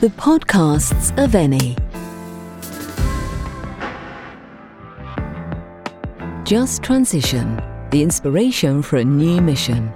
[0.00, 1.76] The podcasts of Eni.
[6.46, 9.92] Just Transition, the inspiration for a new mission.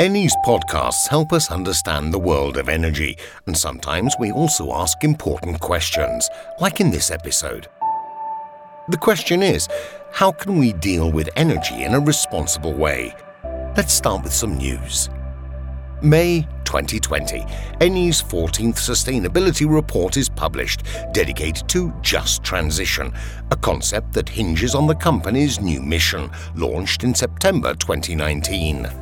[0.00, 3.18] Eni's podcasts help us understand the world of energy,
[3.48, 7.66] and sometimes we also ask important questions, like in this episode.
[8.88, 9.66] The question is
[10.12, 13.12] how can we deal with energy in a responsible way?
[13.74, 15.08] Let's start with some news.
[16.02, 17.46] May 2020,
[17.80, 20.82] Eni's 14th Sustainability Report is published,
[21.12, 23.14] dedicated to just transition,
[23.50, 29.01] a concept that hinges on the company's new mission, launched in September 2019.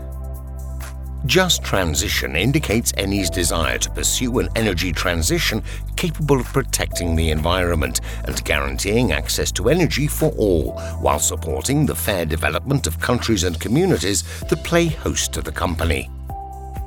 [1.26, 5.62] Just Transition indicates Eni's desire to pursue an energy transition
[5.94, 11.94] capable of protecting the environment and guaranteeing access to energy for all, while supporting the
[11.94, 16.10] fair development of countries and communities that play host to the company.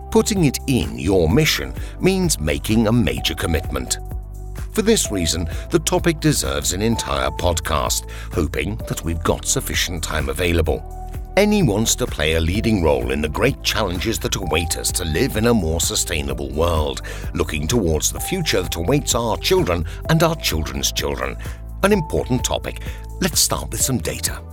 [0.09, 1.71] Putting it in your mission
[2.01, 3.99] means making a major commitment.
[4.71, 10.29] For this reason, the topic deserves an entire podcast, hoping that we've got sufficient time
[10.29, 11.02] available.
[11.35, 15.03] Eni wants to play a leading role in the great challenges that await us to
[15.03, 17.01] live in a more sustainable world,
[17.33, 21.35] looking towards the future that awaits our children and our children's children.
[21.81, 22.83] An important topic.
[23.19, 24.43] Let's start with some data.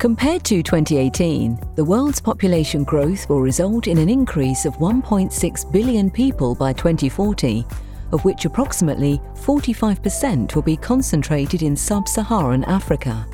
[0.00, 6.10] Compared to 2018, the world's population growth will result in an increase of 1.6 billion
[6.10, 7.64] people by 2040,
[8.10, 13.24] of which approximately 45% will be concentrated in sub Saharan Africa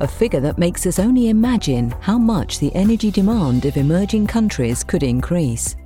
[0.00, 4.82] a figure that makes us only imagine how much the energy demand of emerging countries
[4.82, 5.76] could increase.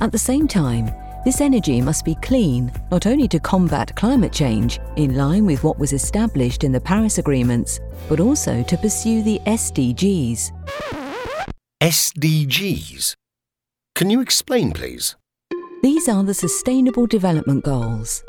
[0.00, 0.90] At the same time,
[1.24, 5.78] this energy must be clean not only to combat climate change in line with what
[5.78, 10.50] was established in the Paris Agreements, but also to pursue the SDGs.
[11.82, 13.14] SDGs?
[13.94, 15.16] Can you explain, please?
[15.82, 18.22] These are the Sustainable Development Goals.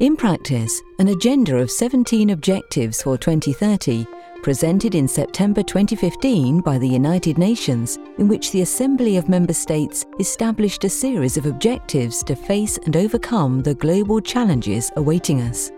[0.00, 4.06] In practice, an agenda of 17 objectives for 2030
[4.44, 10.04] presented in September 2015 by the United Nations, in which the Assembly of Member States
[10.20, 15.70] established a series of objectives to face and overcome the global challenges awaiting us.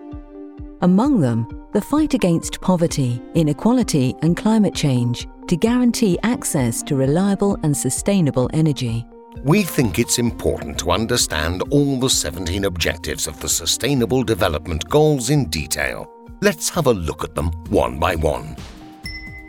[0.83, 7.57] Among them, the fight against poverty, inequality, and climate change to guarantee access to reliable
[7.63, 9.07] and sustainable energy.
[9.45, 15.31] We think it's important to understand all the 17 objectives of the Sustainable Development Goals
[15.31, 16.16] in detail.
[16.43, 18.57] Let's have a look at them one by one.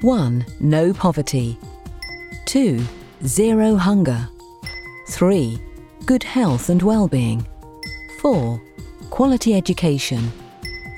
[0.02, 0.46] 1.
[0.62, 1.58] No poverty.
[2.46, 2.82] 2.
[3.26, 4.30] Zero hunger.
[5.10, 5.60] 3.
[6.06, 7.46] Good health and well-being.
[8.22, 8.62] 4.
[9.10, 10.32] Quality education.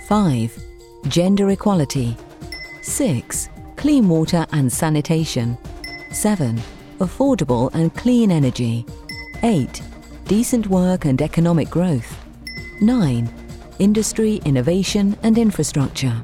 [0.08, 0.64] 5.
[1.08, 2.16] Gender equality.
[2.84, 3.50] 6.
[3.76, 5.58] Clean water and sanitation.
[6.12, 6.62] 7.
[7.00, 8.86] Affordable and clean energy.
[9.42, 9.82] 8.
[10.26, 12.16] Decent work and economic growth.
[12.82, 13.39] 9
[13.80, 16.22] industry, innovation and infrastructure.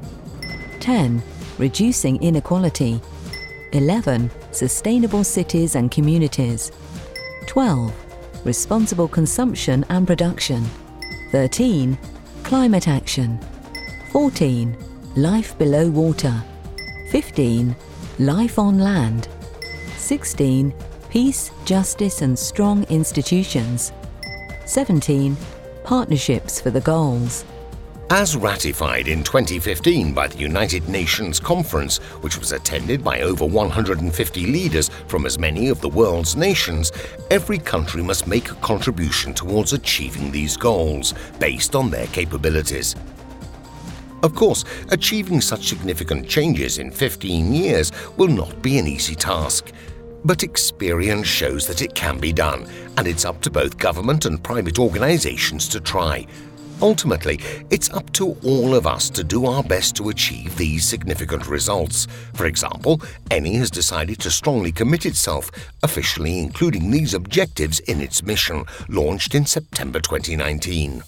[0.80, 1.22] 10.
[1.58, 3.00] Reducing inequality.
[3.72, 4.30] 11.
[4.52, 6.70] Sustainable cities and communities.
[7.46, 7.92] 12.
[8.44, 10.64] Responsible consumption and production.
[11.32, 11.98] 13.
[12.44, 13.40] Climate action.
[14.12, 14.76] 14.
[15.16, 16.42] Life below water.
[17.10, 17.74] 15.
[18.18, 19.28] Life on land.
[19.96, 20.72] 16.
[21.10, 23.92] Peace, justice and strong institutions.
[24.66, 25.36] 17
[25.86, 27.44] partnerships for the goals.
[28.10, 34.46] As ratified in 2015 by the United Nations Conference, which was attended by over 150
[34.46, 36.90] leaders from as many of the world's nations,
[37.30, 42.96] every country must make a contribution towards achieving these goals based on their capabilities.
[44.24, 49.72] Of course, achieving such significant changes in 15 years will not be an easy task.
[50.26, 52.66] But experience shows that it can be done,
[52.98, 56.26] and it's up to both government and private organizations to try.
[56.82, 57.38] Ultimately,
[57.70, 62.08] it's up to all of us to do our best to achieve these significant results.
[62.34, 62.98] For example,
[63.30, 65.48] Eni has decided to strongly commit itself,
[65.84, 71.04] officially including these objectives in its mission, launched in September 2019.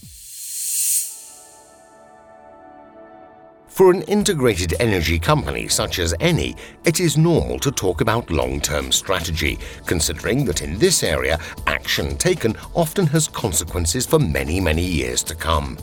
[3.79, 8.61] For an integrated energy company such as Eni, it is normal to talk about long
[8.61, 11.39] term strategy, considering that in this area,
[11.69, 15.79] action taken often has consequences for many, many years to come.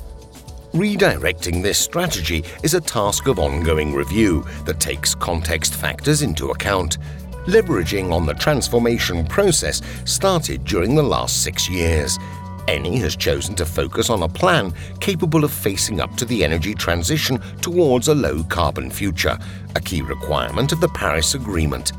[0.73, 6.97] Redirecting this strategy is a task of ongoing review that takes context factors into account,
[7.45, 12.19] leveraging on the transformation process started during the last six years.
[12.67, 16.73] Eni has chosen to focus on a plan capable of facing up to the energy
[16.73, 19.37] transition towards a low carbon future,
[19.75, 21.91] a key requirement of the Paris Agreement.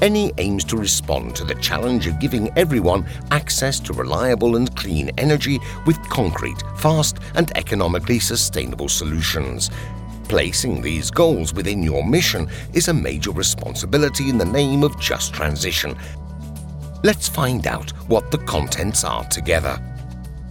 [0.00, 5.10] Eni aims to respond to the challenge of giving everyone access to reliable and clean
[5.18, 9.70] energy with concrete, fast, and economically sustainable solutions.
[10.28, 15.32] Placing these goals within your mission is a major responsibility in the name of just
[15.32, 15.96] transition.
[17.04, 19.80] Let's find out what the contents are together.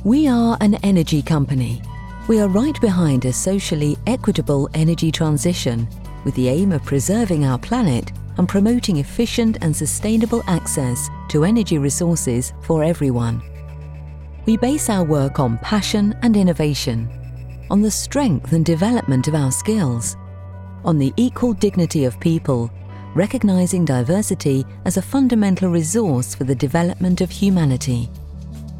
[0.06, 1.82] We are an energy company.
[2.30, 5.90] We are right behind a socially equitable energy transition
[6.24, 11.80] with the aim of preserving our planet and promoting efficient and sustainable access to energy
[11.80, 13.42] resources for everyone.
[14.46, 17.10] We base our work on passion and innovation,
[17.70, 20.16] on the strength and development of our skills,
[20.86, 22.72] on the equal dignity of people,
[23.18, 28.10] recognizing diversity as a fundamental resource for the development of humanity,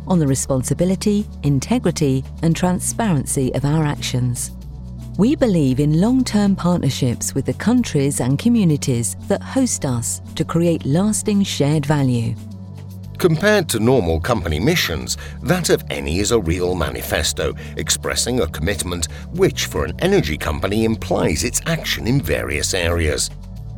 [0.08, 4.52] on the responsibility, integrity, and transparency of our actions
[5.18, 10.46] we believe in long term partnerships with the countries and communities that host us to
[10.46, 12.36] create lasting shared value.
[13.18, 19.08] Compared to normal company missions, that of Eni is a real manifesto expressing a commitment
[19.34, 23.32] which, for an energy company, implies its action in various areas.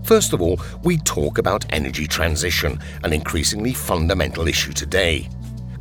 [0.04, 5.30] First of all, we talk about energy transition, an increasingly fundamental issue today.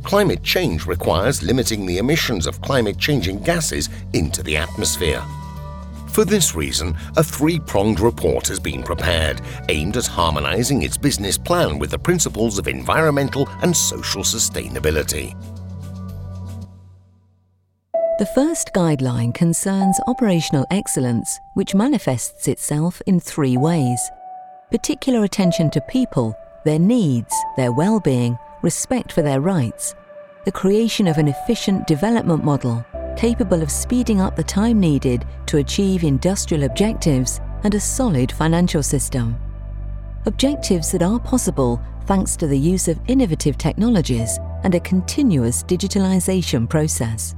[0.03, 5.23] Climate change requires limiting the emissions of climate changing gases into the atmosphere.
[6.09, 11.37] For this reason, a three pronged report has been prepared, aimed at harmonising its business
[11.37, 15.35] plan with the principles of environmental and social sustainability.
[18.19, 24.11] The first guideline concerns operational excellence, which manifests itself in three ways
[24.69, 26.35] particular attention to people,
[26.65, 29.95] their needs, their well being, respect for their rights,
[30.43, 32.85] the creation of an efficient development model
[33.15, 38.83] capable of speeding up the time needed to achieve industrial objectives and a solid financial
[38.83, 39.37] system.
[40.25, 46.67] Objectives that are possible thanks to the use of innovative technologies and a continuous digitalization
[46.67, 47.33] process.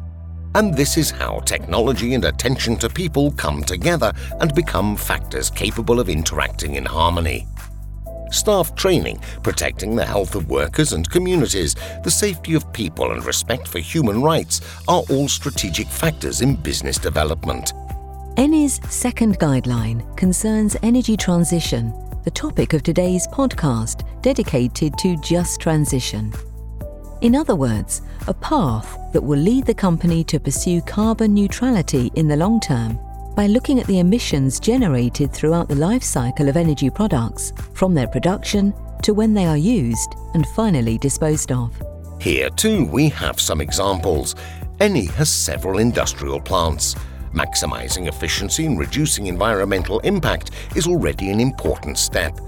[0.54, 6.00] And this is how technology and attention to people come together and become factors capable
[6.00, 7.48] of interacting in harmony
[8.32, 13.68] staff training, protecting the health of workers and communities, the safety of people, and respect
[13.68, 17.74] for human rights are all strategic factors in business development.
[18.38, 21.94] Eni's second guideline concerns energy transition,
[22.24, 26.34] the topic of today's podcast dedicated to just transition.
[27.22, 32.28] In other words, a path that will lead the company to pursue carbon neutrality in
[32.28, 33.00] the long term
[33.36, 38.08] by looking at the emissions generated throughout the life cycle of energy products, from their
[38.08, 38.74] production
[39.04, 41.80] to when they are used and finally disposed of.
[42.20, 44.34] Here too we have some examples.
[44.80, 46.96] Eni has several industrial plants.
[47.34, 52.40] Maximising efficiency and reducing environmental impact is already an important step.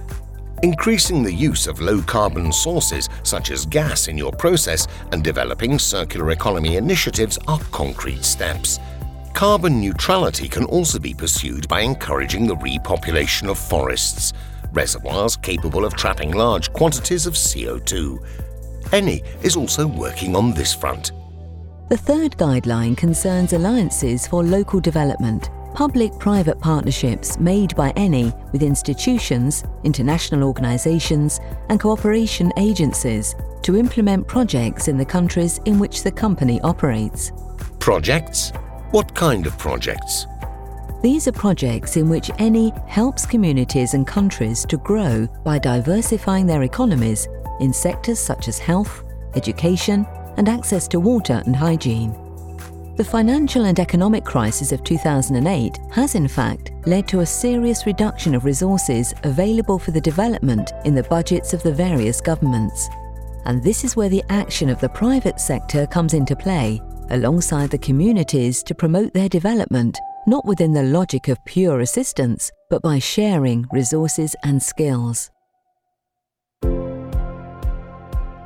[0.64, 5.78] Increasing the use of low carbon sources such as gas in your process and developing
[5.78, 8.80] circular economy initiatives are concrete steps.
[9.34, 14.32] Carbon neutrality can also be pursued by encouraging the repopulation of forests,
[14.72, 18.26] reservoirs capable of trapping large quantities of CO2.
[18.92, 21.12] Eni is also working on this front.
[21.90, 28.64] The third guideline concerns alliances for local development, public private partnerships made by Eni with
[28.64, 36.12] institutions, international organisations, and cooperation agencies to implement projects in the countries in which the
[36.12, 37.32] company operates.
[37.80, 38.52] Projects
[38.94, 40.28] what kind of projects?
[41.02, 46.62] These are projects in which Eni helps communities and countries to grow by diversifying their
[46.62, 47.28] economies
[47.60, 50.06] in sectors such as health, education,
[50.38, 52.14] and access to water and hygiene.
[52.96, 58.36] The financial and economic crisis of 2008 has, in fact, led to a serious reduction
[58.36, 62.90] of resources available for the development in the budgets of the various governments.
[63.46, 67.80] And this is where the action of the private sector comes into play alongside the
[67.80, 69.98] communities to promote their development,
[70.28, 75.33] not within the logic of pure assistance, but by sharing resources and skills.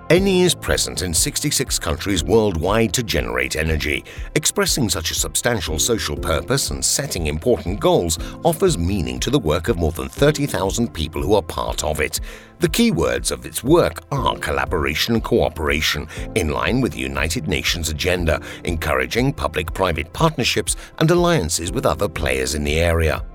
[0.09, 4.05] Eni is present in 66 countries worldwide to generate energy.
[4.35, 9.67] Expressing such a substantial social purpose and setting important goals offers meaning to the work
[9.67, 12.21] of more than 30,000 people who are part of it.
[12.59, 17.49] The key words of its work are collaboration and cooperation, in line with the United
[17.49, 23.25] Nations agenda, encouraging public private partnerships and alliances with other players in the area.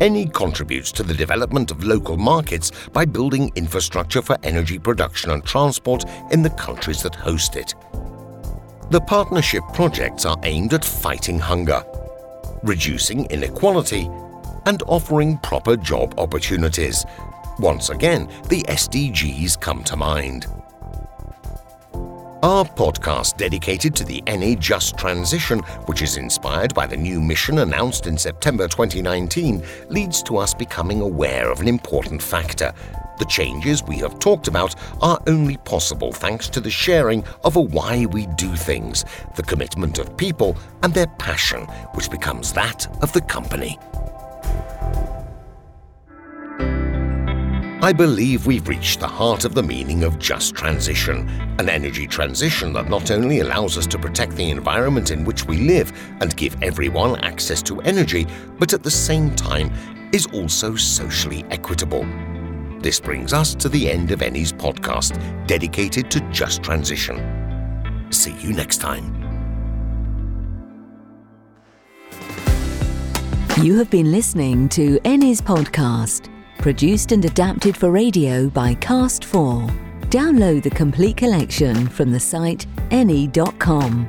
[0.00, 5.44] Eni contributes to the development of local markets by building infrastructure for energy production and
[5.44, 7.74] transport in the countries that host it.
[8.90, 11.84] The partnership projects are aimed at fighting hunger,
[12.64, 14.10] reducing inequality,
[14.66, 17.04] and offering proper job opportunities.
[17.60, 20.46] Once again, the SDGs come to mind.
[22.44, 27.60] Our podcast dedicated to the Eni Just Transition, which is inspired by the new mission
[27.60, 32.70] announced in September 2019, leads to us becoming aware of an important factor.
[33.18, 37.62] The changes we have talked about are only possible thanks to the sharing of a
[37.62, 41.62] why we do things, the commitment of people, and their passion,
[41.94, 43.78] which becomes that of the company.
[47.84, 52.72] I believe we've reached the heart of the meaning of just transition, an energy transition
[52.72, 56.56] that not only allows us to protect the environment in which we live and give
[56.62, 58.26] everyone access to energy,
[58.58, 59.70] but at the same time
[60.14, 62.06] is also socially equitable.
[62.80, 68.06] This brings us to the end of Eni's podcast, dedicated to just transition.
[68.08, 69.12] See you next time.
[73.60, 76.30] You have been listening to Eni's podcast
[76.64, 79.70] produced and adapted for radio by Cast4.
[80.08, 84.08] Download the complete collection from the site eni.com.